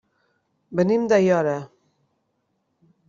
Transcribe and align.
Venim 0.79 1.05
d'Aiora. 1.13 1.53